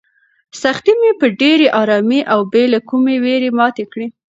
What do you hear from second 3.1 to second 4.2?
وېرې ماتې کړې.